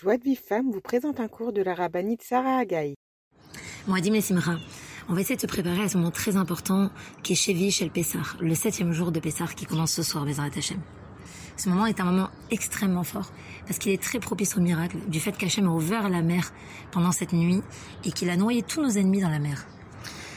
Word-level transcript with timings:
Joie 0.00 0.16
de 0.16 0.22
Vive 0.22 0.38
Femme 0.38 0.70
vous 0.70 0.80
présente 0.80 1.18
un 1.18 1.26
cours 1.26 1.52
de 1.52 1.60
la 1.60 1.74
rabbinite 1.74 2.22
Sarah 2.22 2.58
Agaï. 2.58 2.94
Moadim 3.88 4.14
et 4.14 4.20
Simra, 4.20 4.54
on 5.08 5.14
va 5.14 5.22
essayer 5.22 5.34
de 5.34 5.40
se 5.40 5.48
préparer 5.48 5.82
à 5.82 5.88
ce 5.88 5.96
moment 5.96 6.12
très 6.12 6.36
important 6.36 6.90
qui 7.24 7.32
est 7.32 7.34
Chevish 7.34 7.82
El 7.82 7.90
Pessar, 7.90 8.36
le 8.40 8.54
septième 8.54 8.92
jour 8.92 9.10
de 9.10 9.18
Pessar 9.18 9.56
qui 9.56 9.66
commence 9.66 9.90
ce 9.90 10.04
soir, 10.04 10.24
Bezrat 10.24 10.50
Hashem. 10.56 10.78
Ce 11.56 11.68
moment 11.68 11.86
est 11.86 11.98
un 11.98 12.04
moment 12.04 12.28
extrêmement 12.52 13.02
fort 13.02 13.32
parce 13.66 13.80
qu'il 13.80 13.90
est 13.90 14.00
très 14.00 14.20
propice 14.20 14.56
au 14.56 14.60
miracle 14.60 14.98
du 15.08 15.18
fait 15.18 15.32
qu'Hachem 15.32 15.66
a 15.66 15.70
ouvert 15.72 16.08
la 16.08 16.22
mer 16.22 16.52
pendant 16.92 17.10
cette 17.10 17.32
nuit 17.32 17.60
et 18.04 18.12
qu'il 18.12 18.30
a 18.30 18.36
noyé 18.36 18.62
tous 18.62 18.80
nos 18.80 18.90
ennemis 18.90 19.22
dans 19.22 19.30
la 19.30 19.40
mer. 19.40 19.66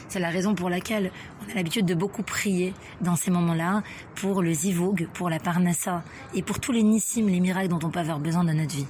C'est 0.08 0.18
la 0.18 0.30
raison 0.30 0.56
pour 0.56 0.70
laquelle 0.70 1.12
on 1.46 1.52
a 1.52 1.54
l'habitude 1.54 1.86
de 1.86 1.94
beaucoup 1.94 2.24
prier 2.24 2.74
dans 3.00 3.14
ces 3.14 3.30
moments-là 3.30 3.84
pour 4.16 4.42
le 4.42 4.52
zivug, 4.52 5.08
pour 5.14 5.30
la 5.30 5.38
parnassa 5.38 6.02
et 6.34 6.42
pour 6.42 6.58
tous 6.58 6.72
les 6.72 6.82
nissim, 6.82 7.28
les 7.28 7.38
miracles 7.38 7.68
dont 7.68 7.78
on 7.84 7.90
peut 7.90 8.00
avoir 8.00 8.18
besoin 8.18 8.42
dans 8.42 8.54
notre 8.54 8.74
vie. 8.74 8.86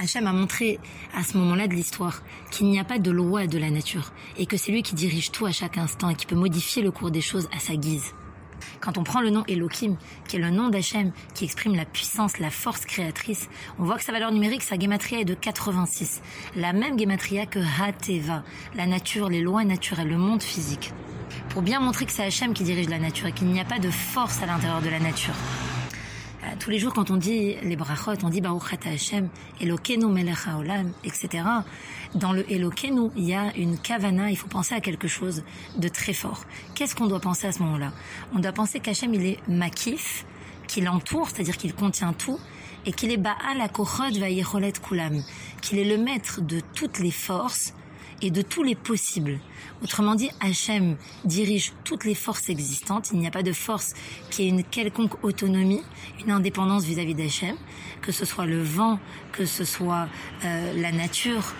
Hachem 0.00 0.26
a 0.26 0.32
montré 0.32 0.78
à 1.14 1.22
ce 1.22 1.36
moment-là 1.36 1.68
de 1.68 1.74
l'histoire 1.74 2.22
qu'il 2.50 2.68
n'y 2.68 2.80
a 2.80 2.84
pas 2.84 2.98
de 2.98 3.10
loi 3.10 3.46
de 3.46 3.58
la 3.58 3.70
nature 3.70 4.12
et 4.38 4.46
que 4.46 4.56
c'est 4.56 4.72
lui 4.72 4.82
qui 4.82 4.94
dirige 4.94 5.30
tout 5.30 5.44
à 5.44 5.52
chaque 5.52 5.76
instant 5.76 6.08
et 6.08 6.14
qui 6.14 6.24
peut 6.24 6.36
modifier 6.36 6.82
le 6.82 6.90
cours 6.90 7.10
des 7.10 7.20
choses 7.20 7.48
à 7.54 7.58
sa 7.58 7.76
guise. 7.76 8.14
Quand 8.80 8.96
on 8.96 9.04
prend 9.04 9.20
le 9.20 9.28
nom 9.28 9.44
Elohim, 9.46 9.96
qui 10.26 10.36
est 10.36 10.40
le 10.40 10.50
nom 10.50 10.70
d'Hachem, 10.70 11.12
qui 11.34 11.44
exprime 11.44 11.74
la 11.74 11.84
puissance, 11.84 12.38
la 12.38 12.48
force 12.48 12.86
créatrice, 12.86 13.50
on 13.78 13.84
voit 13.84 13.98
que 13.98 14.04
sa 14.04 14.12
valeur 14.12 14.32
numérique, 14.32 14.62
sa 14.62 14.78
gematria 14.78 15.20
est 15.20 15.26
de 15.26 15.34
86. 15.34 16.22
La 16.56 16.72
même 16.72 16.98
gematria 16.98 17.44
que 17.44 17.58
Hateva, 17.58 18.42
la 18.74 18.86
nature, 18.86 19.28
les 19.28 19.42
lois 19.42 19.64
naturelles, 19.64 20.08
le 20.08 20.16
monde 20.16 20.42
physique. 20.42 20.92
Pour 21.50 21.60
bien 21.60 21.80
montrer 21.80 22.06
que 22.06 22.12
c'est 22.12 22.24
Hachem 22.24 22.54
qui 22.54 22.64
dirige 22.64 22.88
la 22.88 22.98
nature 22.98 23.26
et 23.26 23.32
qu'il 23.32 23.48
n'y 23.48 23.60
a 23.60 23.66
pas 23.66 23.78
de 23.78 23.90
force 23.90 24.42
à 24.42 24.46
l'intérieur 24.46 24.80
de 24.80 24.88
la 24.88 24.98
nature. 24.98 25.34
Tous 26.60 26.68
les 26.68 26.78
jours, 26.78 26.92
quand 26.92 27.10
on 27.10 27.16
dit 27.16 27.56
les 27.62 27.74
brachot, 27.74 28.22
on 28.22 28.28
dit 28.28 28.42
Baruch 28.42 28.74
Hashem, 28.84 29.30
Elokenu 29.62 30.04
melech 30.08 30.46
haolam, 30.46 30.92
etc. 31.04 31.42
Dans 32.14 32.34
le 32.34 32.44
Elokenu, 32.52 33.08
il 33.16 33.24
y 33.24 33.34
a 33.34 33.56
une 33.56 33.78
kavana, 33.78 34.30
il 34.30 34.36
faut 34.36 34.46
penser 34.46 34.74
à 34.74 34.82
quelque 34.82 35.08
chose 35.08 35.42
de 35.78 35.88
très 35.88 36.12
fort. 36.12 36.44
Qu'est-ce 36.74 36.94
qu'on 36.94 37.06
doit 37.06 37.18
penser 37.18 37.46
à 37.46 37.52
ce 37.52 37.60
moment-là? 37.60 37.92
On 38.34 38.40
doit 38.40 38.52
penser 38.52 38.78
qu'Hachem, 38.78 39.14
il 39.14 39.24
est 39.24 39.48
makif, 39.48 40.26
qu'il 40.68 40.86
entoure, 40.90 41.30
c'est-à-dire 41.30 41.56
qu'il 41.56 41.74
contient 41.74 42.12
tout, 42.12 42.38
et 42.84 42.92
qu'il 42.92 43.10
est 43.10 43.16
Baal 43.16 43.58
Akochot 43.58 44.18
Vayecholet 44.20 44.72
Kulam, 44.72 45.22
qu'il 45.62 45.78
est 45.78 45.84
le 45.84 45.96
maître 45.96 46.42
de 46.42 46.60
toutes 46.74 46.98
les 46.98 47.10
forces 47.10 47.72
et 48.22 48.30
de 48.30 48.42
tous 48.42 48.62
les 48.62 48.74
possibles. 48.74 49.38
Autrement 49.82 50.14
dit, 50.14 50.30
Hachem 50.40 50.96
dirige 51.24 51.72
toutes 51.84 52.04
les 52.04 52.14
forces 52.14 52.48
existantes. 52.48 53.10
Il 53.12 53.18
n'y 53.18 53.26
a 53.26 53.30
pas 53.30 53.42
de 53.42 53.52
force 53.52 53.94
qui 54.30 54.42
ait 54.42 54.48
une 54.48 54.64
quelconque 54.64 55.24
autonomie, 55.24 55.82
une 56.24 56.30
indépendance 56.30 56.84
vis-à-vis 56.84 57.14
d'Hachem, 57.14 57.56
que 58.02 58.12
ce 58.12 58.24
soit 58.24 58.46
le 58.46 58.62
vent, 58.62 58.98
que 59.32 59.46
ce 59.46 59.64
soit 59.64 60.08
euh, 60.44 60.72
la 60.74 60.92
nature 60.92 61.54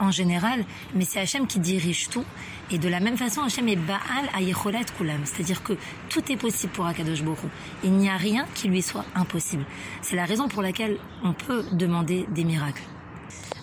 en 0.00 0.10
général, 0.10 0.64
mais 0.94 1.04
c'est 1.04 1.20
Hachem 1.20 1.46
qui 1.46 1.60
dirige 1.60 2.08
tout. 2.08 2.24
Et 2.70 2.78
de 2.78 2.88
la 2.88 3.00
même 3.00 3.16
façon, 3.16 3.42
Hachem 3.42 3.68
est 3.68 3.76
Baal 3.76 4.30
Ayecholet 4.34 4.86
Kulam, 4.96 5.20
c'est-à-dire 5.24 5.62
que 5.62 5.74
tout 6.08 6.32
est 6.32 6.36
possible 6.36 6.72
pour 6.72 6.86
Akadosh 6.86 7.22
Borou. 7.22 7.48
Il 7.84 7.92
n'y 7.92 8.08
a 8.08 8.16
rien 8.16 8.46
qui 8.54 8.68
lui 8.68 8.80
soit 8.80 9.04
impossible. 9.14 9.64
C'est 10.00 10.16
la 10.16 10.24
raison 10.24 10.48
pour 10.48 10.62
laquelle 10.62 10.96
on 11.22 11.32
peut 11.32 11.64
demander 11.72 12.26
des 12.30 12.44
miracles. 12.44 12.82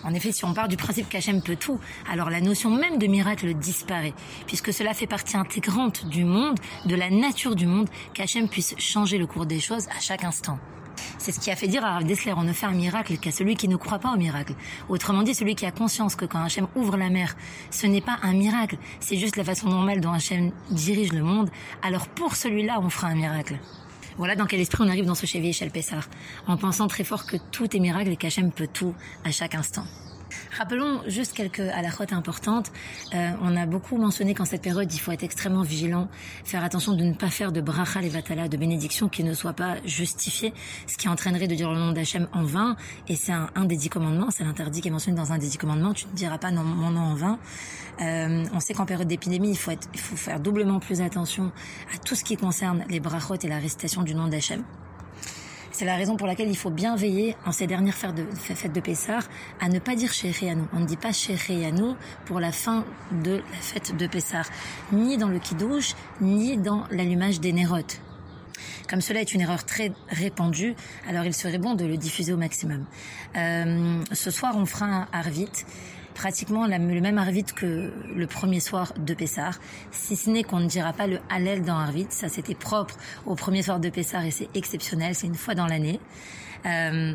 En 0.04 0.14
effet, 0.14 0.32
si 0.32 0.44
on 0.44 0.54
part 0.54 0.68
du 0.68 0.76
principe 0.76 1.08
qu'Hachem 1.08 1.42
peut 1.42 1.56
tout, 1.56 1.78
alors 2.10 2.30
la 2.30 2.40
notion 2.40 2.70
même 2.70 2.98
de 2.98 3.06
miracle 3.06 3.54
disparaît, 3.54 4.14
puisque 4.46 4.72
cela 4.72 4.94
fait 4.94 5.06
partie 5.06 5.36
intégrante 5.36 6.06
du 6.06 6.24
monde, 6.24 6.58
de 6.86 6.94
la 6.94 7.10
nature 7.10 7.56
du 7.56 7.66
monde, 7.66 7.88
qu'Hachem 8.14 8.48
puisse 8.48 8.74
changer 8.78 9.18
le 9.18 9.26
cours 9.26 9.46
des 9.46 9.60
choses 9.60 9.86
à 9.88 10.00
chaque 10.00 10.24
instant. 10.24 10.58
C'est 11.18 11.32
ce 11.32 11.40
qui 11.40 11.50
a 11.50 11.56
fait 11.56 11.68
dire 11.68 11.84
à 11.84 11.94
Rav 11.94 12.04
Dessler, 12.04 12.32
on 12.36 12.42
ne 12.42 12.52
fait 12.52 12.66
un 12.66 12.72
miracle 12.72 13.16
qu'à 13.18 13.30
celui 13.30 13.56
qui 13.56 13.68
ne 13.68 13.76
croit 13.76 13.98
pas 13.98 14.12
au 14.12 14.16
miracle. 14.16 14.54
Autrement 14.88 15.22
dit, 15.22 15.34
celui 15.34 15.54
qui 15.54 15.66
a 15.66 15.70
conscience 15.70 16.16
que 16.16 16.24
quand 16.24 16.42
Hachem 16.42 16.68
ouvre 16.74 16.96
la 16.96 17.08
mer, 17.08 17.36
ce 17.70 17.86
n'est 17.86 18.00
pas 18.00 18.18
un 18.22 18.32
miracle, 18.32 18.78
c'est 19.00 19.16
juste 19.16 19.36
la 19.36 19.44
façon 19.44 19.68
normale 19.68 20.00
dont 20.00 20.12
Hachem 20.12 20.52
dirige 20.70 21.12
le 21.12 21.22
monde, 21.22 21.50
alors 21.82 22.08
pour 22.08 22.36
celui-là, 22.36 22.78
on 22.80 22.90
fera 22.90 23.08
un 23.08 23.14
miracle. 23.14 23.58
Voilà 24.18 24.34
dans 24.34 24.46
quel 24.46 24.60
esprit 24.60 24.82
on 24.84 24.88
arrive 24.88 25.06
dans 25.06 25.14
ce 25.14 25.26
Chevier 25.26 25.52
Shel 25.52 25.70
Pessar, 25.70 26.08
en 26.48 26.56
pensant 26.56 26.88
très 26.88 27.04
fort 27.04 27.24
que 27.24 27.36
tout 27.52 27.76
est 27.76 27.78
miracle 27.78 28.10
et 28.10 28.16
qu'Hachem 28.16 28.50
peut 28.50 28.66
tout 28.66 28.92
à 29.24 29.30
chaque 29.30 29.54
instant. 29.54 29.84
Rappelons 30.56 31.02
juste 31.06 31.34
quelques 31.34 31.60
halakhot 31.60 32.12
importantes. 32.12 32.70
Euh, 33.14 33.30
on 33.42 33.56
a 33.56 33.66
beaucoup 33.66 33.96
mentionné 33.96 34.34
qu'en 34.34 34.44
cette 34.44 34.62
période, 34.62 34.92
il 34.92 34.98
faut 34.98 35.12
être 35.12 35.22
extrêmement 35.22 35.62
vigilant, 35.62 36.08
faire 36.44 36.64
attention 36.64 36.94
de 36.94 37.04
ne 37.04 37.14
pas 37.14 37.30
faire 37.30 37.52
de 37.52 37.60
bracha 37.60 38.00
vatala, 38.00 38.48
de 38.48 38.56
bénédiction 38.56 39.08
qui 39.08 39.24
ne 39.24 39.34
soit 39.34 39.52
pas 39.52 39.76
justifiée, 39.84 40.54
ce 40.86 40.96
qui 40.96 41.08
entraînerait 41.08 41.48
de 41.48 41.54
dire 41.54 41.70
le 41.70 41.78
nom 41.78 41.92
d'Hachem 41.92 42.28
en 42.32 42.44
vain. 42.44 42.76
Et 43.08 43.16
c'est 43.16 43.32
un, 43.32 43.64
des 43.64 43.76
dix 43.76 43.88
commandements, 43.88 44.30
c'est 44.30 44.44
l'interdit 44.44 44.80
qui 44.80 44.88
est 44.88 44.90
mentionné 44.90 45.16
dans 45.16 45.32
un 45.32 45.38
des 45.38 45.48
dix 45.48 45.58
commandements. 45.58 45.94
Tu 45.94 46.06
ne 46.06 46.12
diras 46.12 46.38
pas 46.38 46.50
non, 46.50 46.64
mon 46.64 46.90
nom 46.90 47.00
en 47.00 47.14
vain. 47.14 47.38
Euh, 48.00 48.44
on 48.52 48.60
sait 48.60 48.74
qu'en 48.74 48.86
période 48.86 49.08
d'épidémie, 49.08 49.50
il 49.50 49.58
faut, 49.58 49.70
être, 49.70 49.88
il 49.92 50.00
faut 50.00 50.16
faire 50.16 50.40
doublement 50.40 50.78
plus 50.78 51.00
attention 51.00 51.52
à 51.94 51.98
tout 51.98 52.14
ce 52.14 52.24
qui 52.24 52.36
concerne 52.36 52.84
les 52.88 53.00
brachot 53.00 53.36
et 53.42 53.48
la 53.48 53.58
récitation 53.58 54.02
du 54.02 54.14
nom 54.14 54.28
d'Hachem. 54.28 54.64
C'est 55.78 55.84
la 55.84 55.94
raison 55.94 56.16
pour 56.16 56.26
laquelle 56.26 56.48
il 56.48 56.56
faut 56.56 56.70
bien 56.70 56.96
veiller 56.96 57.36
en 57.46 57.52
ces 57.52 57.68
dernières 57.68 57.94
fêtes 57.94 58.12
de, 58.12 58.26
fêtes 58.34 58.72
de 58.72 58.80
Pessah 58.80 59.20
à 59.60 59.68
ne 59.68 59.78
pas 59.78 59.94
dire 59.94 60.10
nous. 60.56 60.66
On 60.72 60.80
ne 60.80 60.86
dit 60.86 60.96
pas 60.96 61.12
nous 61.72 61.94
pour 62.24 62.40
la 62.40 62.50
fin 62.50 62.84
de 63.22 63.36
la 63.36 63.58
fête 63.60 63.96
de 63.96 64.08
Pessah, 64.08 64.42
ni 64.90 65.18
dans 65.18 65.28
le 65.28 65.38
Kiddush, 65.38 65.94
ni 66.20 66.56
dans 66.56 66.82
l'allumage 66.90 67.38
des 67.38 67.52
nérotes. 67.52 68.00
Comme 68.90 69.00
cela 69.00 69.20
est 69.20 69.32
une 69.32 69.40
erreur 69.40 69.64
très 69.64 69.92
répandue, 70.08 70.74
alors 71.08 71.24
il 71.26 71.32
serait 71.32 71.58
bon 71.58 71.76
de 71.76 71.84
le 71.84 71.96
diffuser 71.96 72.32
au 72.32 72.36
maximum. 72.36 72.84
Euh, 73.36 74.02
ce 74.10 74.32
soir, 74.32 74.56
on 74.56 74.66
fera 74.66 74.86
un 74.86 75.08
Arvit 75.12 75.64
pratiquement 76.18 76.66
le 76.66 77.00
même 77.00 77.16
Arvit 77.16 77.44
que 77.44 77.92
le 78.16 78.26
premier 78.26 78.58
soir 78.58 78.92
de 78.98 79.14
Pessar, 79.14 79.60
si 79.92 80.16
ce 80.16 80.28
n'est 80.28 80.42
qu'on 80.42 80.58
ne 80.58 80.66
dira 80.66 80.92
pas 80.92 81.06
le 81.06 81.20
Hallel 81.30 81.62
dans 81.62 81.76
Arvit. 81.76 82.08
Ça, 82.10 82.28
c'était 82.28 82.56
propre 82.56 82.96
au 83.24 83.36
premier 83.36 83.62
soir 83.62 83.78
de 83.78 83.88
Pessar 83.88 84.24
et 84.24 84.32
c'est 84.32 84.48
exceptionnel, 84.56 85.14
c'est 85.14 85.28
une 85.28 85.36
fois 85.36 85.54
dans 85.54 85.66
l'année. 85.66 86.00
Euh, 86.66 87.12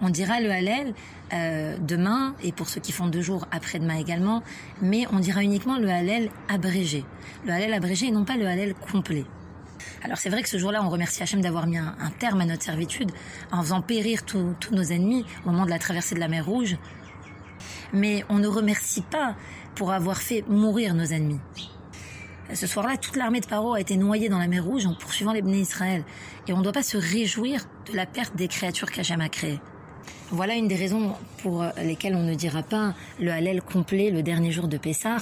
on 0.00 0.08
dira 0.08 0.40
le 0.40 0.50
Hallel 0.50 0.94
euh, 1.34 1.76
demain 1.78 2.34
et 2.42 2.50
pour 2.50 2.70
ceux 2.70 2.80
qui 2.80 2.92
font 2.92 3.08
deux 3.08 3.20
jours 3.20 3.46
après-demain 3.52 3.98
également, 3.98 4.42
mais 4.80 5.04
on 5.12 5.18
dira 5.18 5.42
uniquement 5.42 5.76
le 5.76 5.90
Hallel 5.90 6.30
abrégé. 6.48 7.04
Le 7.44 7.52
Hallel 7.52 7.74
abrégé 7.74 8.06
et 8.06 8.10
non 8.10 8.24
pas 8.24 8.38
le 8.38 8.46
Hallel 8.46 8.72
complet. 8.72 9.26
Alors 10.02 10.16
c'est 10.16 10.30
vrai 10.30 10.42
que 10.42 10.48
ce 10.48 10.56
jour-là, 10.56 10.82
on 10.82 10.88
remercie 10.88 11.22
Hachem 11.22 11.42
d'avoir 11.42 11.66
mis 11.66 11.76
un, 11.76 11.94
terme 12.18 12.40
à 12.40 12.46
notre 12.46 12.62
servitude 12.62 13.12
en 13.52 13.62
faisant 13.62 13.82
périr 13.82 14.24
tous 14.24 14.56
nos 14.70 14.82
ennemis 14.82 15.26
au 15.44 15.50
moment 15.50 15.66
de 15.66 15.70
la 15.70 15.78
traversée 15.78 16.14
de 16.14 16.20
la 16.20 16.28
mer 16.28 16.46
Rouge 16.46 16.78
mais 17.92 18.24
on 18.28 18.38
ne 18.38 18.48
remercie 18.48 19.02
pas 19.02 19.36
pour 19.74 19.92
avoir 19.92 20.18
fait 20.18 20.44
mourir 20.48 20.94
nos 20.94 21.04
ennemis. 21.04 21.40
Ce 22.54 22.66
soir-là, 22.66 22.96
toute 22.96 23.16
l'armée 23.16 23.40
de 23.40 23.46
Paro 23.46 23.74
a 23.74 23.80
été 23.80 23.96
noyée 23.96 24.28
dans 24.28 24.38
la 24.38 24.46
mer 24.46 24.64
Rouge 24.64 24.86
en 24.86 24.94
poursuivant 24.94 25.32
les 25.32 25.42
Israël. 25.58 26.04
Et 26.46 26.52
on 26.52 26.58
ne 26.58 26.62
doit 26.62 26.72
pas 26.72 26.84
se 26.84 26.96
réjouir 26.96 27.62
de 27.90 27.96
la 27.96 28.06
perte 28.06 28.36
des 28.36 28.46
créatures 28.46 28.90
qu'Hachem 28.90 29.20
a 29.20 29.28
créées. 29.28 29.60
Voilà 30.30 30.54
une 30.54 30.68
des 30.68 30.76
raisons 30.76 31.14
pour 31.42 31.64
lesquelles 31.76 32.14
on 32.14 32.22
ne 32.22 32.34
dira 32.34 32.62
pas 32.62 32.94
le 33.20 33.32
Hallel 33.32 33.62
complet 33.62 34.10
le 34.10 34.22
dernier 34.22 34.52
jour 34.52 34.68
de 34.68 34.76
Pessah, 34.76 35.18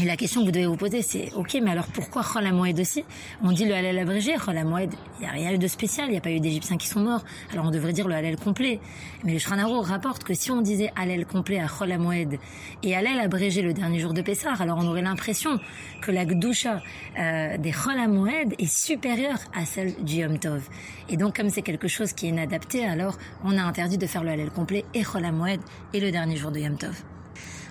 et 0.00 0.04
la 0.04 0.16
question 0.16 0.42
que 0.42 0.46
vous 0.46 0.52
devez 0.52 0.66
vous 0.66 0.76
poser, 0.76 1.02
c'est 1.02 1.32
ok, 1.34 1.58
mais 1.60 1.72
alors 1.72 1.88
pourquoi 1.88 2.22
Chol 2.22 2.48
Moed 2.52 2.78
aussi? 2.78 3.04
On 3.42 3.50
dit 3.50 3.64
le 3.64 3.74
Hallel 3.74 3.98
abrégé, 3.98 4.36
Chol 4.36 4.62
Moed, 4.64 4.94
il 5.18 5.22
n'y 5.22 5.26
a 5.26 5.32
rien 5.32 5.52
eu 5.52 5.58
de 5.58 5.66
spécial, 5.66 6.06
il 6.06 6.12
n'y 6.12 6.18
a 6.18 6.20
pas 6.20 6.30
eu 6.30 6.38
d'Égyptiens 6.38 6.76
qui 6.76 6.86
sont 6.86 7.00
morts, 7.00 7.24
alors 7.52 7.66
on 7.66 7.72
devrait 7.72 7.92
dire 7.92 8.06
le 8.06 8.14
Hallel 8.14 8.36
complet. 8.36 8.78
Mais 9.24 9.32
le 9.32 9.40
Shranaro 9.40 9.80
rapporte 9.80 10.22
que 10.22 10.34
si 10.34 10.52
on 10.52 10.60
disait 10.60 10.92
Hallel 10.94 11.26
complet 11.26 11.58
à 11.58 11.66
Chol 11.66 11.98
Moed 11.98 12.38
et 12.84 12.94
Hallel 12.94 13.18
abrégé 13.18 13.60
le 13.60 13.72
dernier 13.72 13.98
jour 13.98 14.14
de 14.14 14.22
Pessah, 14.22 14.52
alors 14.60 14.78
on 14.80 14.86
aurait 14.86 15.02
l'impression 15.02 15.58
que 16.00 16.12
la 16.12 16.24
Gdusha 16.24 16.80
euh, 17.18 17.58
des 17.58 17.72
Chol 17.72 18.06
Moed 18.08 18.54
est 18.56 18.72
supérieure 18.72 19.40
à 19.52 19.64
celle 19.64 19.96
du 20.04 20.18
Yom 20.18 20.38
Tov. 20.38 20.62
Et 21.08 21.16
donc 21.16 21.36
comme 21.36 21.50
c'est 21.50 21.62
quelque 21.62 21.88
chose 21.88 22.12
qui 22.12 22.26
est 22.26 22.28
inadapté, 22.28 22.84
alors 22.84 23.18
on 23.42 23.58
a 23.58 23.62
interdit 23.62 23.98
de 23.98 24.06
faire 24.06 24.22
le 24.22 24.30
Hallel 24.30 24.50
complet 24.50 24.84
et 24.94 25.02
Chol 25.02 25.28
Moed 25.32 25.58
et 25.92 25.98
le 25.98 26.12
dernier 26.12 26.36
jour 26.36 26.52
de 26.52 26.60
Yom 26.60 26.76
Tov 26.76 27.02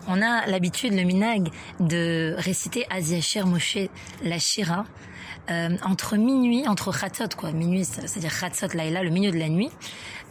on 0.08 0.22
a 0.22 0.46
l'habitude, 0.48 0.94
le 0.94 1.04
minag, 1.04 1.50
de 1.80 2.36
réciter 2.38 2.86
Aziacher 2.90 3.44
Moshe 3.44 3.78
la 4.24 4.40
Shira 4.40 4.86
euh, 5.50 5.78
entre 5.84 6.18
minuit, 6.18 6.68
entre 6.68 6.92
Chatzot, 6.92 7.30
quoi, 7.38 7.52
minuit, 7.52 7.86
c'est-à-dire 7.86 8.32
Chatzot 8.32 8.68
Laila, 8.74 9.04
le 9.04 9.10
milieu 9.10 9.32
de 9.32 9.38
la 9.38 9.48
nuit, 9.48 9.70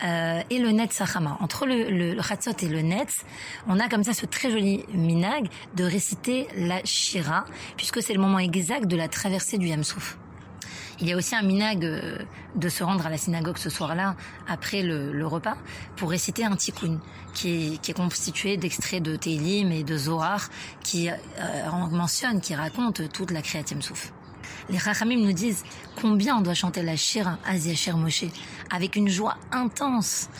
euh, 0.05 0.43
et 0.51 0.59
le 0.59 0.71
Netz 0.71 0.93
Sachama. 0.93 1.39
Entre 1.41 1.67
le, 1.67 1.89
le, 1.89 2.23
Chatzot 2.23 2.53
et 2.63 2.69
le 2.69 2.83
Netz, 2.83 3.25
on 3.67 3.81
a 3.81 3.89
comme 3.89 4.05
ça 4.05 4.13
ce 4.13 4.27
très 4.27 4.51
joli 4.51 4.85
minag 4.93 5.49
de 5.75 5.85
réciter 5.85 6.49
la 6.57 6.85
Shira, 6.85 7.45
puisque 7.77 8.03
c'est 8.03 8.13
le 8.13 8.21
moment 8.21 8.39
exact 8.39 8.87
de 8.87 8.97
la 8.97 9.09
traversée 9.09 9.57
du 9.59 9.69
Yamsouf. 9.69 10.19
Il 11.01 11.09
y 11.09 11.13
a 11.13 11.17
aussi 11.17 11.35
un 11.35 11.43
minag 11.43 11.85
euh, 11.85 12.19
de 12.55 12.69
se 12.69 12.83
rendre 12.83 13.07
à 13.07 13.11
la 13.11 13.19
synagogue 13.19 13.59
ce 13.59 13.69
soir-là, 13.69 14.17
après 14.49 14.83
le, 14.83 15.27
repas, 15.27 15.57
pour 15.97 16.11
réciter 16.11 16.45
un 16.45 16.57
tikkun, 16.57 17.01
qui 17.35 17.75
est, 17.75 17.79
qui 17.83 17.91
est 17.91 17.95
constitué 17.95 18.57
d'extraits 18.57 19.03
de 19.03 19.15
Télim 19.17 19.73
et 19.73 19.85
de 19.85 19.97
Zohar, 19.99 20.49
qui 20.83 21.11
euh, 21.11 21.15
mentionne, 21.91 22.41
qui 22.41 22.55
raconte 22.55 23.13
toute 23.13 23.31
la 23.31 23.43
créative 23.43 23.83
souffle. 23.83 24.11
Les 24.71 24.79
Chachamim 24.79 25.19
nous 25.19 25.33
disent 25.33 25.65
combien 26.01 26.37
on 26.37 26.41
doit 26.41 26.55
chanter 26.55 26.83
la 26.83 26.97
Shira 26.97 27.39
Asia 27.47 27.75
Sher 27.75 27.97
Moshe, 27.97 28.25
avec 28.71 28.97
une 28.97 29.09
joie 29.09 29.37
intense 29.53 30.31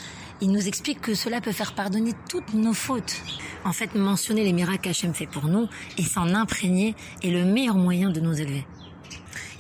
il 0.43 0.51
nous 0.51 0.69
explique 0.69 1.01
que 1.01 1.15
cela 1.15 1.41
peut 1.41 1.53
faire 1.53 1.75
pardonner 1.75 2.13
toutes 2.29 2.53
nos 2.53 2.75
fautes. 2.75 3.23
En 3.65 3.73
fait, 3.73 3.95
mentionner 3.95 4.45
les 4.45 4.53
miracles 4.53 4.83
qu'Hachem 4.83 5.15
fait 5.15 5.27
pour 5.27 5.47
nous 5.47 5.67
et 5.97 6.03
s'en 6.03 6.35
imprégner 6.35 6.95
est 7.23 7.31
le 7.31 7.45
meilleur 7.45 7.77
moyen 7.77 8.11
de 8.11 8.21
nous 8.21 8.39
élever. 8.39 8.67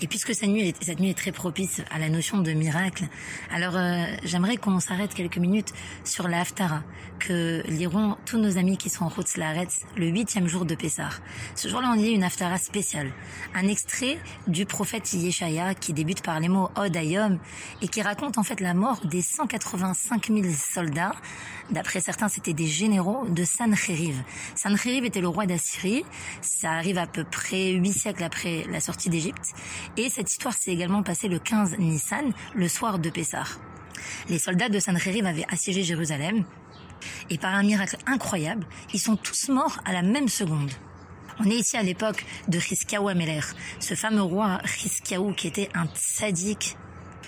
Et 0.03 0.07
puisque 0.07 0.35
cette 0.35 0.49
nuit, 0.49 0.69
est, 0.69 0.85
cette 0.85 1.01
nuit 1.01 1.11
est 1.11 1.19
très 1.19 1.33
propice 1.33 1.81
à 1.91 1.99
la 1.99 2.09
notion 2.09 2.39
de 2.39 2.53
miracle, 2.53 3.05
alors 3.51 3.77
euh, 3.77 4.05
j'aimerais 4.25 4.57
qu'on 4.57 4.79
s'arrête 4.79 5.15
quelques 5.15 5.39
minutes 5.39 5.73
sur 6.05 6.29
la 6.29 6.41
Haftara, 6.41 6.83
que 7.19 7.63
liront 7.69 8.17
tous 8.27 8.39
nos 8.39 8.59
amis 8.59 8.77
qui 8.77 8.91
sont 8.91 9.05
en 9.05 9.09
route 9.09 9.27
Slaretz 9.27 9.87
le 9.97 10.09
huitième 10.09 10.49
jour 10.49 10.67
de 10.67 10.75
Pessah. 10.75 11.09
Ce 11.55 11.69
jour-là, 11.69 11.93
on 11.93 11.95
lit 11.95 12.11
une 12.11 12.25
Haftara 12.25 12.59
spéciale, 12.59 13.11
un 13.55 13.67
extrait 13.69 14.19
du 14.47 14.67
prophète 14.67 15.11
Yeshaya 15.13 15.75
qui 15.75 15.93
débute 15.95 16.23
par 16.23 16.41
les 16.41 16.49
mots 16.49 16.69
Odayom 16.77 17.39
et 17.81 17.89
qui 17.89 18.03
raconte 18.03 18.37
en 18.37 18.43
fait 18.43 18.61
la 18.61 18.75
mort 18.75 19.01
des 19.07 19.23
185 19.23 20.27
000 20.29 20.43
soldats 20.53 21.15
D'après 21.71 22.01
certains, 22.01 22.29
c'était 22.29 22.53
des 22.53 22.67
généraux 22.67 23.27
de 23.29 23.45
Sancheriv. 23.45 24.23
Sancheriv 24.55 25.05
était 25.05 25.21
le 25.21 25.29
roi 25.29 25.47
d'Assyrie. 25.47 26.05
Ça 26.41 26.71
arrive 26.71 26.97
à 26.99 27.07
peu 27.07 27.25
près 27.25 27.73
huit 27.73 27.93
siècles 27.93 28.23
après 28.23 28.65
la 28.71 28.81
sortie 28.81 29.11
d'Égypte. 29.11 29.53
Et 29.97 30.11
cette 30.11 30.31
histoire 30.31 30.55
s'est 30.55 30.73
également 30.73 31.03
passée 31.03 31.29
le 31.29 31.38
15 31.38 31.79
Nissan, 31.79 32.33
le 32.55 32.69
soir 32.69 32.99
de 32.99 33.11
Pessah. 33.11 33.44
Les 34.29 34.38
soldats 34.38 34.69
de 34.69 34.79
Sancheriv 34.79 35.27
avaient 35.27 35.47
assiégé 35.49 35.83
Jérusalem. 35.83 36.44
Et 37.31 37.38
par 37.38 37.55
un 37.55 37.62
miracle 37.62 37.97
incroyable, 38.06 38.67
ils 38.93 39.00
sont 39.00 39.17
tous 39.17 39.49
morts 39.49 39.79
à 39.85 39.93
la 39.93 40.03
même 40.03 40.29
seconde. 40.29 40.71
On 41.38 41.44
est 41.44 41.56
ici 41.56 41.77
à 41.77 41.83
l'époque 41.83 42.25
de 42.49 42.59
Chiskaou 42.59 43.09
Ameler, 43.09 43.41
ce 43.79 43.94
fameux 43.94 44.23
roi 44.23 44.61
Chiskaou 44.65 45.33
qui 45.33 45.49
était 45.49 45.69
un 45.75 45.87
sadique 45.94 46.77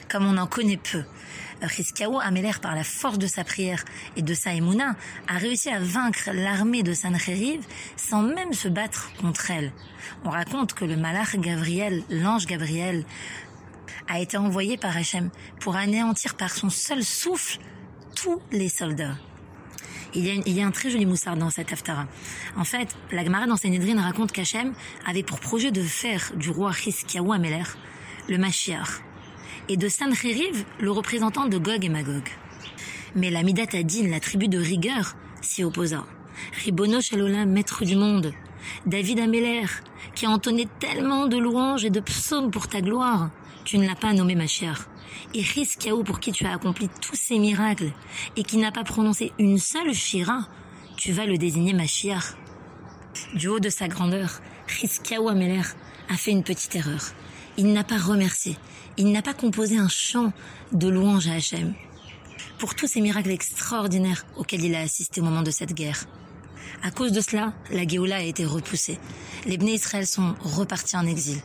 comme 0.08 0.26
on 0.26 0.36
en 0.36 0.46
connaît 0.46 0.78
peu. 0.78 1.04
Rizkiaou 1.62 2.20
Améler, 2.20 2.52
par 2.62 2.74
la 2.74 2.84
force 2.84 3.18
de 3.18 3.26
sa 3.26 3.44
prière 3.44 3.84
et 4.16 4.22
de 4.22 4.34
sa 4.34 4.52
émouna, 4.52 4.96
a 5.26 5.38
réussi 5.38 5.68
à 5.68 5.80
vaincre 5.80 6.30
l'armée 6.32 6.82
de 6.82 6.92
Sancheriv 6.92 7.64
sans 7.96 8.22
même 8.22 8.52
se 8.52 8.68
battre 8.68 9.10
contre 9.20 9.50
elle. 9.50 9.72
On 10.24 10.30
raconte 10.30 10.74
que 10.74 10.84
le 10.84 10.96
malach 10.96 11.36
Gabriel, 11.36 12.02
l'ange 12.10 12.46
Gabriel, 12.46 13.04
a 14.08 14.20
été 14.20 14.36
envoyé 14.36 14.76
par 14.76 14.96
Hachem 14.96 15.30
pour 15.60 15.76
anéantir 15.76 16.36
par 16.36 16.50
son 16.50 16.70
seul 16.70 17.04
souffle 17.04 17.58
tous 18.14 18.40
les 18.52 18.68
soldats. 18.68 19.16
Il 20.14 20.24
y, 20.24 20.62
a, 20.62 20.66
un 20.66 20.70
très 20.70 20.88
joli 20.88 21.04
moussard 21.04 21.36
dans 21.36 21.50
cette 21.50 21.70
haftara. 21.70 22.06
En 22.56 22.64
fait, 22.64 22.96
la 23.12 23.22
Gemara 23.22 23.46
dans 23.46 23.58
Sénédrine 23.58 23.98
raconte 23.98 24.32
qu'Hachem 24.32 24.72
avait 25.06 25.22
pour 25.22 25.38
projet 25.38 25.70
de 25.70 25.82
faire 25.82 26.32
du 26.34 26.48
roi 26.48 26.70
Rizkiaou 26.70 27.30
Améler 27.30 27.64
le 28.26 28.38
Mashiach 28.38 29.02
et 29.68 29.76
de 29.76 29.88
Sancheriv, 29.88 30.64
le 30.80 30.90
représentant 30.90 31.46
de 31.46 31.58
Gog 31.58 31.84
et 31.84 31.88
Magog. 31.88 32.24
Mais 33.14 33.30
la 33.30 33.42
Midat 33.42 33.78
Adin, 33.78 34.08
la 34.08 34.20
tribu 34.20 34.48
de 34.48 34.58
rigueur, 34.58 35.14
s'y 35.42 35.64
opposa. 35.64 36.04
Ribono 36.64 37.00
Shalolam, 37.00 37.50
maître 37.50 37.84
du 37.84 37.96
monde, 37.96 38.32
David 38.86 39.20
Améler, 39.20 39.66
qui 40.14 40.26
a 40.26 40.30
entonné 40.30 40.66
tellement 40.78 41.26
de 41.26 41.36
louanges 41.36 41.84
et 41.84 41.90
de 41.90 42.00
psaumes 42.00 42.50
pour 42.50 42.68
ta 42.68 42.80
gloire, 42.80 43.30
tu 43.64 43.78
ne 43.78 43.86
l'as 43.86 43.94
pas 43.94 44.12
nommé 44.12 44.34
ma 44.34 44.46
chère. 44.46 44.88
Et 45.34 45.42
Rizkiaou, 45.42 46.04
pour 46.04 46.20
qui 46.20 46.32
tu 46.32 46.46
as 46.46 46.54
accompli 46.54 46.88
tous 47.00 47.16
ces 47.16 47.38
miracles, 47.38 47.92
et 48.36 48.44
qui 48.44 48.56
n'a 48.56 48.72
pas 48.72 48.84
prononcé 48.84 49.32
une 49.38 49.58
seule 49.58 49.92
shira, 49.92 50.48
tu 50.96 51.12
vas 51.12 51.26
le 51.26 51.36
désigner 51.36 51.74
ma 51.74 51.86
chère. 51.86 52.36
Du 53.34 53.48
haut 53.48 53.60
de 53.60 53.68
sa 53.68 53.88
grandeur, 53.88 54.40
Rizkiaou 54.80 55.28
Améler 55.28 55.62
a 56.08 56.16
fait 56.16 56.30
une 56.30 56.44
petite 56.44 56.74
erreur. 56.76 57.12
Il 57.60 57.72
n'a 57.72 57.82
pas 57.82 57.98
remercié, 57.98 58.56
il 58.98 59.10
n'a 59.10 59.20
pas 59.20 59.34
composé 59.34 59.78
un 59.78 59.88
chant 59.88 60.32
de 60.70 60.86
louange 60.86 61.26
à 61.26 61.32
Hachem 61.32 61.74
pour 62.60 62.76
tous 62.76 62.86
ces 62.86 63.00
miracles 63.00 63.32
extraordinaires 63.32 64.24
auxquels 64.36 64.64
il 64.64 64.76
a 64.76 64.80
assisté 64.80 65.20
au 65.20 65.24
moment 65.24 65.42
de 65.42 65.50
cette 65.50 65.74
guerre. 65.74 66.04
À 66.84 66.92
cause 66.92 67.10
de 67.10 67.20
cela, 67.20 67.52
la 67.72 67.84
Géoula 67.84 68.18
a 68.18 68.22
été 68.22 68.44
repoussée. 68.44 69.00
Les 69.44 69.58
Bnei 69.58 69.74
Israël 69.74 70.06
sont 70.06 70.36
repartis 70.40 70.96
en 70.96 71.04
exil. 71.04 71.40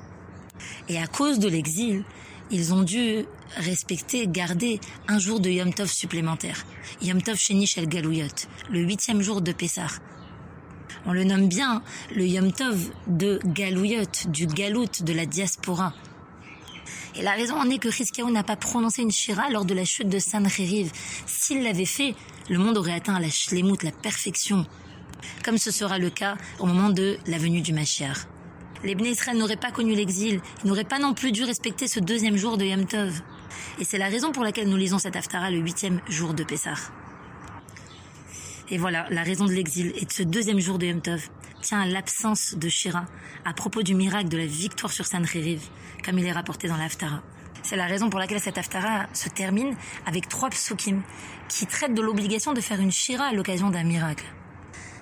Et 0.87 0.99
à 0.99 1.07
cause 1.07 1.39
de 1.39 1.49
l'exil, 1.49 2.03
ils 2.51 2.75
ont 2.75 2.83
dû 2.83 3.25
respecter, 3.57 4.27
garder 4.27 4.79
un 5.07 5.17
jour 5.17 5.39
de 5.39 5.49
Yom 5.49 5.73
Tov 5.73 5.91
supplémentaire. 5.91 6.63
Yom 7.01 7.23
Tov 7.23 7.37
Sheni 7.37 7.65
Shel 7.65 7.87
Galouyot, 7.87 8.27
le 8.69 8.81
huitième 8.81 9.23
jour 9.23 9.41
de 9.41 9.51
Pessah. 9.51 9.87
On 11.05 11.13
le 11.13 11.23
nomme 11.23 11.47
bien 11.47 11.81
le 12.15 12.25
Yom 12.25 12.51
Tov 12.51 12.91
de 13.07 13.39
Galouyot, 13.45 14.27
du 14.27 14.47
Galout, 14.47 15.03
de 15.03 15.13
la 15.13 15.25
diaspora. 15.25 15.93
Et 17.15 17.21
la 17.21 17.31
raison 17.31 17.55
en 17.55 17.69
est 17.69 17.77
que 17.77 17.89
Rizkiaou 17.89 18.31
n'a 18.31 18.43
pas 18.43 18.55
prononcé 18.55 19.03
une 19.03 19.11
shira 19.11 19.49
lors 19.49 19.65
de 19.65 19.73
la 19.73 19.85
chute 19.85 20.09
de 20.09 20.19
Sancheriv. 20.19 20.91
S'il 21.27 21.63
l'avait 21.63 21.85
fait, 21.85 22.15
le 22.49 22.57
monde 22.57 22.77
aurait 22.77 22.93
atteint 22.93 23.19
la 23.19 23.29
shlemut, 23.29 23.83
la 23.83 23.91
perfection. 23.91 24.65
Comme 25.43 25.57
ce 25.57 25.71
sera 25.71 25.99
le 25.99 26.09
cas 26.09 26.37
au 26.59 26.65
moment 26.65 26.89
de 26.89 27.17
la 27.27 27.37
venue 27.37 27.61
du 27.61 27.71
Mashiach. 27.71 28.27
Les 28.83 28.95
Bnei 28.95 29.15
n'auraient 29.35 29.55
pas 29.55 29.71
connu 29.71 29.95
l'exil, 29.95 30.41
ils 30.63 30.67
n'auraient 30.67 30.83
pas 30.83 30.99
non 30.99 31.13
plus 31.13 31.31
dû 31.31 31.43
respecter 31.43 31.87
ce 31.87 31.99
deuxième 31.99 32.35
jour 32.35 32.57
de 32.57 32.65
Yom 32.65 32.85
Tov. 32.85 33.21
Et 33.79 33.85
c'est 33.85 33.97
la 33.97 34.07
raison 34.07 34.31
pour 34.31 34.43
laquelle 34.43 34.67
nous 34.67 34.77
lisons 34.77 34.97
cette 34.97 35.15
Haftara 35.15 35.51
le 35.51 35.59
huitième 35.59 36.01
jour 36.09 36.33
de 36.33 36.43
Pessah. 36.43 36.75
Et 38.73 38.79
voilà, 38.79 39.05
la 39.11 39.21
raison 39.21 39.45
de 39.45 39.51
l'exil 39.51 39.93
et 40.01 40.03
de 40.03 40.11
ce 40.11 40.23
deuxième 40.23 40.59
jour 40.59 40.79
de 40.79 40.87
Yom 40.87 40.99
tient 41.61 41.79
à 41.79 41.85
l'absence 41.85 42.55
de 42.57 42.69
Shira 42.69 43.05
à 43.45 43.53
propos 43.53 43.83
du 43.83 43.93
miracle 43.93 44.29
de 44.29 44.37
la 44.37 44.47
victoire 44.47 44.91
sur 44.91 45.05
Sancheriv 45.05 45.61
comme 46.03 46.17
il 46.17 46.25
est 46.25 46.31
rapporté 46.31 46.67
dans 46.67 46.75
l'Aftara. 46.75 47.21
C'est 47.61 47.75
la 47.75 47.85
raison 47.85 48.09
pour 48.09 48.19
laquelle 48.19 48.39
cette 48.39 48.57
Aftara 48.57 49.05
se 49.13 49.29
termine 49.29 49.75
avec 50.07 50.27
trois 50.27 50.49
psukim 50.49 51.03
qui 51.49 51.67
traitent 51.67 51.93
de 51.93 52.01
l'obligation 52.01 52.53
de 52.53 52.61
faire 52.61 52.79
une 52.79 52.91
shira 52.91 53.25
à 53.25 53.33
l'occasion 53.33 53.69
d'un 53.69 53.83
miracle. 53.83 54.25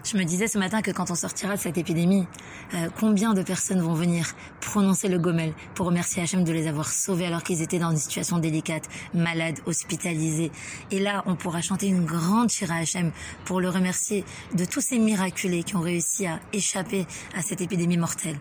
Je 0.03 0.17
me 0.17 0.23
disais 0.23 0.47
ce 0.47 0.57
matin 0.57 0.81
que 0.81 0.89
quand 0.89 1.11
on 1.11 1.15
sortira 1.15 1.55
de 1.55 1.59
cette 1.59 1.77
épidémie, 1.77 2.25
euh, 2.73 2.89
combien 2.99 3.33
de 3.33 3.43
personnes 3.43 3.81
vont 3.81 3.93
venir 3.93 4.33
prononcer 4.59 5.07
le 5.07 5.19
gomel 5.19 5.53
pour 5.75 5.85
remercier 5.85 6.23
Hachem 6.23 6.43
de 6.43 6.51
les 6.51 6.67
avoir 6.67 6.91
sauvés 6.91 7.27
alors 7.27 7.43
qu'ils 7.43 7.61
étaient 7.61 7.77
dans 7.77 7.91
une 7.91 7.97
situation 7.97 8.39
délicate, 8.39 8.89
malades, 9.13 9.59
hospitalisés. 9.67 10.51
Et 10.89 10.99
là, 10.99 11.23
on 11.27 11.35
pourra 11.35 11.61
chanter 11.61 11.87
une 11.87 12.05
grande 12.05 12.49
shira 12.49 12.75
à 12.75 12.79
Hachem 12.79 13.11
pour 13.45 13.61
le 13.61 13.69
remercier 13.69 14.25
de 14.55 14.65
tous 14.65 14.81
ces 14.81 14.97
miraculés 14.97 15.63
qui 15.63 15.75
ont 15.75 15.81
réussi 15.81 16.25
à 16.25 16.39
échapper 16.51 17.05
à 17.35 17.43
cette 17.43 17.61
épidémie 17.61 17.97
mortelle. 17.97 18.37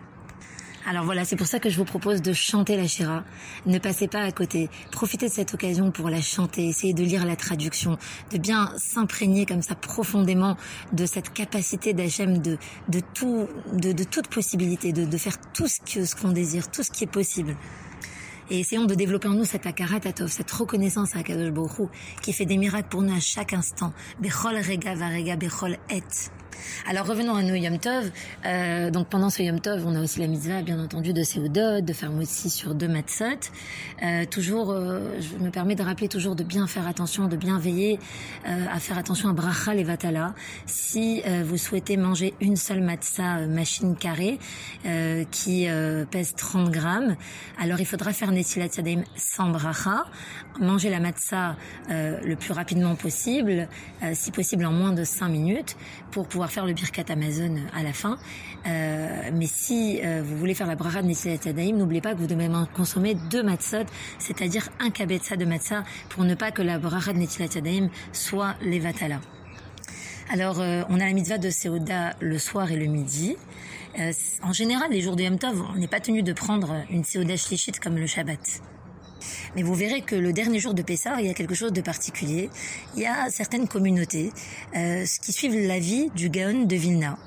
Alors 0.87 1.05
voilà, 1.05 1.25
c'est 1.25 1.35
pour 1.35 1.45
ça 1.45 1.59
que 1.59 1.69
je 1.69 1.77
vous 1.77 1.85
propose 1.85 2.23
de 2.23 2.33
chanter 2.33 2.75
la 2.75 2.87
Shira. 2.87 3.23
Ne 3.67 3.77
passez 3.77 4.07
pas 4.07 4.21
à 4.21 4.31
côté. 4.31 4.67
Profitez 4.91 5.27
de 5.27 5.31
cette 5.31 5.53
occasion 5.53 5.91
pour 5.91 6.09
la 6.09 6.21
chanter. 6.21 6.67
Essayez 6.67 6.93
de 6.93 7.03
lire 7.03 7.23
la 7.25 7.35
traduction, 7.35 7.97
de 8.31 8.39
bien 8.39 8.73
s'imprégner 8.77 9.45
comme 9.45 9.61
ça 9.61 9.75
profondément 9.75 10.57
de 10.91 11.05
cette 11.05 11.33
capacité 11.33 11.93
d'Hachem 11.93 12.39
de, 12.39 12.57
de 12.89 12.99
tout, 13.13 13.47
de, 13.73 13.91
de 13.91 14.03
toute 14.03 14.27
possibilité, 14.27 14.91
de, 14.91 15.05
de 15.05 15.17
faire 15.17 15.37
tout 15.53 15.67
ce 15.67 15.79
que, 15.81 16.03
ce 16.03 16.15
qu'on 16.15 16.31
désire, 16.31 16.69
tout 16.71 16.81
ce 16.81 16.89
qui 16.89 17.03
est 17.03 17.11
possible. 17.11 17.55
Et 18.49 18.59
essayons 18.59 18.85
de 18.85 18.95
développer 18.95 19.27
en 19.27 19.33
nous 19.33 19.45
cette 19.45 19.67
akaratatov, 19.67 20.29
cette 20.29 20.51
reconnaissance 20.51 21.15
à 21.15 21.23
Kadosh 21.23 21.51
Baruch 21.51 21.89
qui 22.21 22.33
fait 22.33 22.45
des 22.45 22.57
miracles 22.57 22.89
pour 22.89 23.03
nous 23.03 23.15
à 23.15 23.19
chaque 23.19 23.53
instant. 23.53 23.93
Bechol 24.19 24.57
rega 24.57 24.95
varega 24.95 25.35
bechol 25.35 25.77
et. 25.89 26.01
Alors 26.87 27.05
revenons 27.05 27.35
à 27.35 27.43
nos 27.43 27.55
Yom 27.55 27.77
Tov. 27.77 28.11
Euh, 28.45 28.89
donc 28.89 29.07
pendant 29.07 29.29
ce 29.29 29.41
Yom 29.43 29.59
Tov, 29.59 29.85
on 29.85 29.95
a 29.95 30.01
aussi 30.01 30.19
la 30.19 30.27
mitzvah, 30.27 30.61
bien 30.61 30.79
entendu, 30.79 31.13
de 31.13 31.23
Seudot, 31.23 31.81
de 31.81 31.93
faire 31.93 32.11
aussi 32.13 32.49
sur 32.49 32.75
deux 32.75 32.87
matzot. 32.87 33.51
Euh, 34.03 34.25
toujours, 34.25 34.71
euh, 34.71 35.19
je 35.19 35.43
me 35.43 35.51
permets 35.51 35.75
de 35.75 35.83
rappeler 35.83 36.07
toujours 36.07 36.35
de 36.35 36.43
bien 36.43 36.67
faire 36.67 36.87
attention, 36.87 37.27
de 37.27 37.35
bien 37.35 37.59
veiller 37.59 37.99
euh, 38.47 38.65
à 38.71 38.79
faire 38.79 38.97
attention 38.97 39.29
à 39.29 39.33
bracha 39.33 39.75
et 39.75 39.83
vatala. 39.83 40.33
Si 40.65 41.21
euh, 41.25 41.43
vous 41.45 41.57
souhaitez 41.57 41.97
manger 41.97 42.33
une 42.41 42.55
seule 42.55 42.81
matzah 42.81 43.47
machine 43.47 43.95
carrée 43.95 44.39
qui 45.31 45.67
pèse 46.09 46.33
30 46.35 46.71
grammes, 46.71 47.15
alors 47.59 47.79
il 47.79 47.85
faudra 47.85 48.13
faire 48.13 48.31
Netilat 48.31 48.69
Yadayim 48.77 49.03
sans 49.15 49.49
bracha. 49.49 50.05
Manger 50.59 50.89
la 50.89 50.99
matzah 50.99 51.55
le 51.89 52.35
plus 52.35 52.53
rapidement 52.53 52.95
possible, 52.95 53.67
si 54.13 54.31
possible 54.31 54.65
en 54.65 54.71
moins 54.71 54.91
de 54.91 55.03
5 55.03 55.29
minutes, 55.29 55.75
pour 56.11 56.27
pouvoir 56.27 56.50
faire 56.51 56.65
le 56.65 56.73
birkat 56.73 57.05
Amazon 57.09 57.55
à 57.73 57.81
la 57.81 57.93
fin. 57.93 58.19
Euh, 58.67 59.31
mais 59.33 59.47
si 59.47 59.99
euh, 60.03 60.21
vous 60.23 60.37
voulez 60.37 60.53
faire 60.53 60.67
la 60.67 60.75
bracha 60.75 61.01
de 61.01 61.07
Nesilat 61.07 61.37
Tadaim, 61.37 61.73
n'oubliez 61.73 62.01
pas 62.01 62.13
que 62.13 62.19
vous 62.19 62.27
devez 62.27 62.47
consommer 62.75 63.15
deux 63.29 63.41
matzot, 63.41 63.85
c'est-à-dire 64.19 64.69
un 64.79 64.91
kabetza 64.91 65.35
de 65.35 65.45
matzah, 65.45 65.83
pour 66.09 66.23
ne 66.23 66.35
pas 66.35 66.51
que 66.51 66.61
la 66.61 66.77
bracha 66.77 67.13
de 67.13 67.17
Nesilat 67.17 67.47
Tadaim 67.47 67.89
soit 68.11 68.55
levatala. 68.61 69.21
Alors, 70.29 70.59
euh, 70.59 70.83
on 70.89 70.99
a 70.99 71.05
la 71.05 71.13
mitzvah 71.13 71.37
de 71.37 71.49
Seuda 71.49 72.15
le 72.19 72.37
soir 72.37 72.71
et 72.71 72.77
le 72.77 72.85
midi. 72.85 73.35
en 74.43 74.53
général, 74.53 74.91
les 74.91 75.01
jours 75.01 75.15
de 75.15 75.23
Yom 75.23 75.37
Tov, 75.37 75.63
on 75.73 75.77
n'est 75.77 75.87
pas 75.87 75.99
tenu 75.99 76.23
de 76.23 76.33
prendre 76.33 76.75
une 76.89 77.03
Seuda 77.03 77.35
shlichit 77.35 77.73
comme 77.73 77.97
le 77.97 78.07
Shabbat. 78.07 78.61
Mais 79.55 79.63
vous 79.63 79.73
verrez 79.73 80.01
que 80.01 80.15
le 80.15 80.33
dernier 80.33 80.59
jour 80.59 80.73
de 80.73 80.81
Pessah, 80.81 81.19
il 81.19 81.27
y 81.27 81.29
a 81.29 81.33
quelque 81.33 81.55
chose 81.55 81.73
de 81.73 81.81
particulier. 81.81 82.49
Il 82.95 83.01
y 83.01 83.05
a 83.05 83.29
certaines 83.29 83.67
communautés 83.67 84.31
euh, 84.75 85.05
qui 85.21 85.33
suivent 85.33 85.67
la 85.67 85.79
vie 85.79 86.09
du 86.15 86.29
Gaon 86.29 86.63
de 86.65 86.75
Vilna 86.75 87.17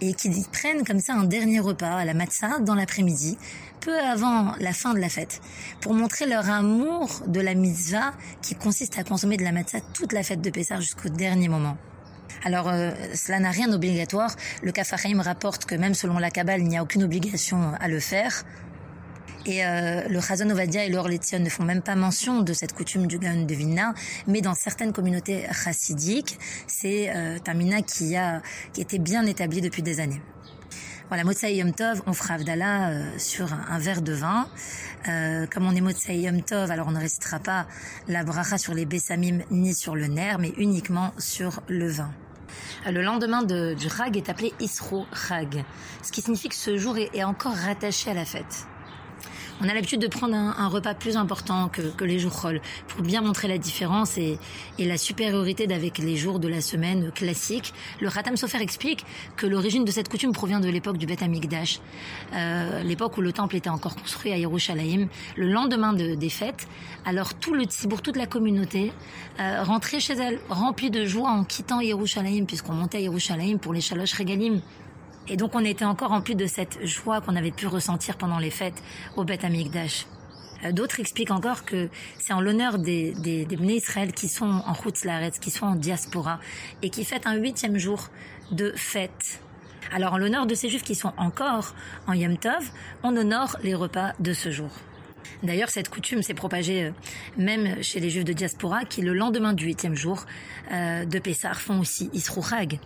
et 0.00 0.14
qui 0.14 0.30
prennent 0.52 0.84
comme 0.84 1.00
ça 1.00 1.14
un 1.14 1.24
dernier 1.24 1.60
repas 1.60 1.96
à 1.96 2.04
la 2.04 2.14
matzah 2.14 2.58
dans 2.60 2.74
l'après-midi 2.74 3.38
peu 3.80 3.98
avant 3.98 4.54
la 4.60 4.72
fin 4.72 4.94
de 4.94 4.98
la 4.98 5.08
fête 5.08 5.40
pour 5.80 5.92
montrer 5.92 6.26
leur 6.26 6.48
amour 6.48 7.22
de 7.26 7.40
la 7.40 7.54
mitzvah 7.54 8.12
qui 8.40 8.54
consiste 8.54 8.98
à 8.98 9.04
consommer 9.04 9.36
de 9.36 9.44
la 9.44 9.52
matzah 9.52 9.80
toute 9.92 10.12
la 10.12 10.22
fête 10.22 10.40
de 10.40 10.50
Pessah 10.50 10.80
jusqu'au 10.80 11.10
dernier 11.10 11.48
moment. 11.48 11.76
Alors, 12.44 12.68
euh, 12.68 12.90
cela 13.14 13.40
n'a 13.40 13.50
rien 13.50 13.68
d'obligatoire. 13.68 14.34
Le 14.62 14.72
Kafarim 14.72 15.20
rapporte 15.20 15.64
que 15.64 15.74
même 15.74 15.94
selon 15.94 16.18
la 16.18 16.30
Kabbale, 16.30 16.60
il 16.60 16.68
n'y 16.68 16.76
a 16.76 16.82
aucune 16.82 17.02
obligation 17.02 17.72
à 17.78 17.88
le 17.88 18.00
faire. 18.00 18.44
Et 19.46 19.64
euh, 19.64 20.08
le 20.08 20.20
Chazon 20.20 20.48
Ovadia 20.50 20.84
et 20.84 20.88
l'Or 20.88 21.08
ne 21.08 21.48
font 21.48 21.64
même 21.64 21.82
pas 21.82 21.96
mention 21.96 22.40
de 22.40 22.52
cette 22.52 22.72
coutume 22.72 23.06
du 23.06 23.18
Gaon 23.18 23.44
de 23.44 23.54
Vilna, 23.54 23.94
mais 24.26 24.40
dans 24.40 24.54
certaines 24.54 24.92
communautés 24.92 25.46
chassidiques, 25.52 26.38
c'est 26.66 27.14
euh, 27.14 27.38
un 27.46 27.54
mina 27.54 27.82
qui 27.82 28.16
a 28.16 28.40
qui 28.72 28.80
était 28.80 28.98
bien 28.98 29.26
établi 29.26 29.60
depuis 29.60 29.82
des 29.82 30.00
années. 30.00 30.22
Voilà, 31.08 31.22
Motsai 31.24 31.54
Yom 31.56 31.72
Tov, 31.72 32.02
on 32.06 32.14
fera 32.14 32.38
euh, 32.38 33.18
sur 33.18 33.52
un, 33.52 33.78
verre 33.78 34.00
de 34.00 34.14
vin. 34.14 34.48
Euh, 35.06 35.46
comme 35.46 35.66
on 35.66 35.74
est 35.74 35.82
Motsai 35.82 36.16
Yom 36.18 36.42
Tov, 36.42 36.70
alors 36.70 36.88
on 36.88 36.92
ne 36.92 36.98
récitera 36.98 37.38
pas 37.38 37.66
la 38.08 38.24
bracha 38.24 38.56
sur 38.56 38.72
les 38.72 38.86
bessamim 38.86 39.42
ni 39.50 39.74
sur 39.74 39.96
le 39.96 40.06
nerf, 40.06 40.38
mais 40.38 40.54
uniquement 40.56 41.12
sur 41.18 41.60
le 41.68 41.88
vin. 41.88 42.10
Euh, 42.86 42.90
le 42.90 43.02
lendemain 43.02 43.42
de, 43.42 43.74
du 43.74 43.86
Rag 43.86 44.16
est 44.16 44.30
appelé 44.30 44.54
Isro 44.60 45.06
Rag, 45.12 45.62
ce 46.02 46.10
qui 46.10 46.22
signifie 46.22 46.48
que 46.48 46.54
ce 46.54 46.78
jour 46.78 46.96
est 46.96 47.22
encore 47.22 47.54
rattaché 47.54 48.10
à 48.10 48.14
la 48.14 48.24
fête. 48.24 48.66
On 49.60 49.68
a 49.68 49.74
l'habitude 49.74 50.00
de 50.00 50.08
prendre 50.08 50.34
un, 50.34 50.68
repas 50.68 50.94
plus 50.94 51.16
important 51.16 51.68
que, 51.68 52.04
les 52.04 52.18
jours 52.18 52.32
Chol 52.32 52.60
pour 52.88 53.02
bien 53.02 53.22
montrer 53.22 53.46
la 53.46 53.56
différence 53.56 54.18
et, 54.18 54.38
la 54.78 54.98
supériorité 54.98 55.66
d'avec 55.66 55.98
les 55.98 56.16
jours 56.16 56.40
de 56.40 56.48
la 56.48 56.60
semaine 56.60 57.12
classiques. 57.12 57.72
Le 58.00 58.10
Khatam 58.10 58.36
Sofer 58.36 58.60
explique 58.60 59.04
que 59.36 59.46
l'origine 59.46 59.84
de 59.84 59.92
cette 59.92 60.08
coutume 60.08 60.32
provient 60.32 60.60
de 60.60 60.68
l'époque 60.68 60.98
du 60.98 61.06
Beth 61.06 61.22
Amikdash, 61.22 61.80
euh, 62.34 62.82
l'époque 62.82 63.16
où 63.16 63.20
le 63.20 63.32
temple 63.32 63.56
était 63.56 63.70
encore 63.70 63.94
construit 63.94 64.32
à 64.32 64.38
Yerushalayim. 64.38 65.08
Le 65.36 65.48
lendemain 65.48 65.92
des 65.92 66.30
fêtes, 66.30 66.66
alors 67.04 67.34
tout 67.34 67.54
le 67.54 67.64
Tzibour, 67.64 68.02
toute 68.02 68.16
la 68.16 68.26
communauté 68.26 68.92
euh, 69.38 69.62
rentrait 69.62 70.00
chez 70.00 70.14
elle 70.14 70.40
remplie 70.48 70.90
de 70.90 71.04
joie 71.04 71.30
en 71.30 71.44
quittant 71.44 71.80
Yerushalayim 71.80 72.44
puisqu'on 72.46 72.74
montait 72.74 72.98
à 72.98 73.02
Yerushalayim 73.02 73.58
pour 73.58 73.72
les 73.72 73.80
Shalosh 73.80 74.14
Regalim 74.14 74.60
et 75.28 75.36
donc 75.36 75.54
on 75.54 75.64
était 75.64 75.84
encore 75.84 76.12
en 76.12 76.20
plus 76.20 76.34
de 76.34 76.46
cette 76.46 76.84
joie 76.84 77.20
qu'on 77.20 77.36
avait 77.36 77.50
pu 77.50 77.66
ressentir 77.66 78.16
pendant 78.16 78.38
les 78.38 78.50
fêtes 78.50 78.82
au 79.16 79.24
Beth 79.24 79.44
Amikdash. 79.44 80.06
Euh, 80.64 80.72
d'autres 80.72 81.00
expliquent 81.00 81.30
encore 81.30 81.64
que 81.64 81.88
c'est 82.18 82.32
en 82.32 82.40
l'honneur 82.40 82.78
des, 82.78 83.12
des, 83.12 83.44
des 83.44 83.56
Israël 83.74 84.12
qui 84.12 84.28
sont 84.28 84.62
en 84.66 84.72
route 84.72 84.98
qui 85.40 85.50
sont 85.50 85.66
en 85.66 85.76
diaspora 85.76 86.40
et 86.82 86.90
qui 86.90 87.04
fêtent 87.04 87.26
un 87.26 87.36
huitième 87.36 87.78
jour 87.78 88.08
de 88.50 88.72
fête. 88.76 89.40
Alors 89.92 90.14
en 90.14 90.18
l'honneur 90.18 90.46
de 90.46 90.54
ces 90.54 90.68
Juifs 90.68 90.82
qui 90.82 90.94
sont 90.94 91.12
encore 91.16 91.74
en 92.06 92.12
Yom 92.12 92.36
Tov, 92.36 92.70
on 93.02 93.16
honore 93.16 93.56
les 93.62 93.74
repas 93.74 94.12
de 94.20 94.32
ce 94.32 94.50
jour. 94.50 94.70
D'ailleurs, 95.42 95.68
cette 95.68 95.88
coutume 95.88 96.22
s'est 96.22 96.34
propagée 96.34 96.84
euh, 96.84 96.90
même 97.36 97.82
chez 97.82 98.00
les 98.00 98.10
Juifs 98.10 98.24
de 98.24 98.32
diaspora 98.32 98.84
qui, 98.84 99.02
le 99.02 99.12
lendemain 99.12 99.52
du 99.52 99.66
huitième 99.66 99.94
jour 99.94 100.24
euh, 100.72 101.04
de 101.04 101.18
Pessah, 101.18 101.54
font 101.54 101.80
aussi 101.80 102.10
Isrouchag, 102.12 102.78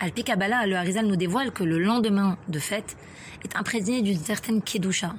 Alpi 0.00 0.24
Kabbalah, 0.24 0.66
le 0.66 0.76
Harizal 0.76 1.06
nous 1.06 1.16
dévoile 1.16 1.50
que 1.52 1.64
le 1.64 1.78
lendemain 1.78 2.38
de 2.48 2.58
fête 2.58 2.96
est 3.44 3.56
imprégné 3.56 4.02
d'une 4.02 4.18
certaine 4.18 4.62
kedusha. 4.62 5.14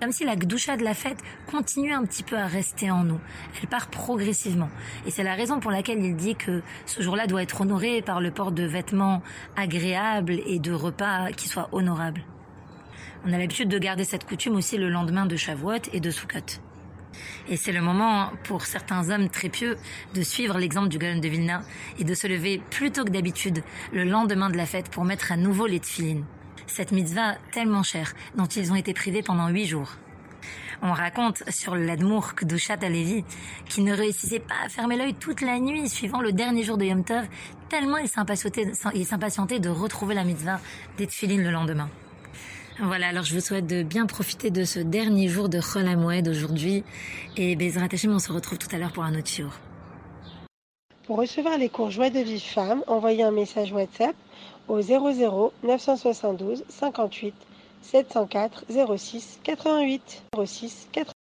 Comme 0.00 0.10
si 0.10 0.24
la 0.24 0.34
kedusha 0.34 0.76
de 0.76 0.82
la 0.82 0.94
fête 0.94 1.18
continue 1.46 1.92
un 1.92 2.04
petit 2.04 2.24
peu 2.24 2.36
à 2.36 2.46
rester 2.46 2.90
en 2.90 3.04
nous. 3.04 3.20
Elle 3.60 3.68
part 3.68 3.86
progressivement. 3.88 4.68
Et 5.06 5.12
c'est 5.12 5.22
la 5.22 5.34
raison 5.34 5.60
pour 5.60 5.70
laquelle 5.70 6.02
il 6.02 6.16
dit 6.16 6.34
que 6.34 6.62
ce 6.86 7.00
jour-là 7.02 7.28
doit 7.28 7.42
être 7.42 7.60
honoré 7.60 8.02
par 8.02 8.20
le 8.20 8.32
port 8.32 8.50
de 8.50 8.64
vêtements 8.64 9.22
agréables 9.54 10.40
et 10.46 10.58
de 10.58 10.72
repas 10.72 11.30
qui 11.30 11.48
soient 11.48 11.68
honorables. 11.70 12.24
On 13.24 13.32
a 13.32 13.38
l'habitude 13.38 13.68
de 13.68 13.78
garder 13.78 14.02
cette 14.02 14.26
coutume 14.26 14.56
aussi 14.56 14.76
le 14.78 14.90
lendemain 14.90 15.26
de 15.26 15.36
Shavuot 15.36 15.88
et 15.92 16.00
de 16.00 16.10
Sukkot. 16.10 16.58
Et 17.48 17.56
c'est 17.56 17.72
le 17.72 17.80
moment 17.80 18.30
pour 18.44 18.66
certains 18.66 19.10
hommes 19.10 19.28
très 19.28 19.48
pieux 19.48 19.76
de 20.14 20.22
suivre 20.22 20.58
l'exemple 20.58 20.88
du 20.88 20.98
Gaon 20.98 21.18
de 21.18 21.28
Vilna 21.28 21.62
et 21.98 22.04
de 22.04 22.14
se 22.14 22.26
lever 22.26 22.60
plus 22.70 22.90
tôt 22.90 23.04
que 23.04 23.10
d'habitude 23.10 23.62
le 23.92 24.04
lendemain 24.04 24.50
de 24.50 24.56
la 24.56 24.66
fête 24.66 24.88
pour 24.90 25.04
mettre 25.04 25.32
à 25.32 25.36
nouveau 25.36 25.66
les 25.66 25.80
tefilines. 25.80 26.24
Cette 26.66 26.92
mitzvah 26.92 27.34
tellement 27.50 27.82
chère 27.82 28.14
dont 28.36 28.46
ils 28.46 28.72
ont 28.72 28.76
été 28.76 28.94
privés 28.94 29.22
pendant 29.22 29.48
huit 29.48 29.66
jours. 29.66 29.96
On 30.84 30.92
raconte 30.92 31.44
sur 31.48 31.76
l'Admour 31.76 32.34
Kdushat 32.34 32.78
Alevi 32.82 33.24
qui 33.68 33.82
ne 33.82 33.94
réussissait 33.94 34.40
pas 34.40 34.54
à 34.64 34.68
fermer 34.68 34.96
l'œil 34.96 35.14
toute 35.14 35.40
la 35.40 35.60
nuit 35.60 35.88
suivant 35.88 36.20
le 36.20 36.32
dernier 36.32 36.64
jour 36.64 36.76
de 36.76 36.84
Yom 36.84 37.04
Tov, 37.04 37.28
tellement 37.68 37.98
il 37.98 38.08
s'impatientait 38.08 39.60
de 39.60 39.68
retrouver 39.68 40.14
la 40.14 40.24
mitzvah 40.24 40.60
des 40.98 41.06
tefilines 41.06 41.44
le 41.44 41.50
lendemain. 41.50 41.88
Voilà, 42.84 43.06
alors 43.06 43.22
je 43.22 43.32
vous 43.32 43.40
souhaite 43.40 43.68
de 43.68 43.84
bien 43.84 44.06
profiter 44.06 44.50
de 44.50 44.64
ce 44.64 44.80
dernier 44.80 45.28
jour 45.28 45.48
de 45.48 45.60
Chol 45.60 45.86
Amoued 45.86 46.26
aujourd'hui. 46.26 46.82
Et 47.36 47.54
Bezrat 47.54 47.86
Hashem, 47.92 48.12
on 48.12 48.18
se 48.18 48.32
retrouve 48.32 48.58
tout 48.58 48.66
à 48.74 48.78
l'heure 48.78 48.90
pour 48.90 49.04
un 49.04 49.16
autre 49.16 49.30
jour. 49.30 49.52
Pour 51.06 51.18
recevoir 51.18 51.58
les 51.58 51.68
cours 51.68 51.92
Joie 51.92 52.10
de 52.10 52.18
vie 52.18 52.40
femme, 52.40 52.82
envoyez 52.88 53.22
un 53.22 53.30
message 53.30 53.70
WhatsApp 53.70 54.16
au 54.66 54.82
00 54.82 55.52
972 55.62 56.64
58 56.68 57.34
704 57.82 58.64
06 58.96 59.38
88 59.44 60.24
06 60.44 60.88
88. 60.90 61.21